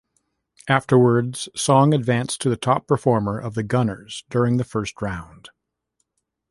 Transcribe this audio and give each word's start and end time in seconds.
Afterwards 0.67 1.47
Song 1.55 1.93
advanced 1.93 2.41
to 2.41 2.49
the 2.49 2.57
top 2.57 2.87
performer 2.87 3.37
of 3.37 3.53
the 3.53 3.61
Gunners 3.61 4.23
during 4.31 4.57
the 4.57 4.63
first 4.63 4.99
round. 4.99 5.49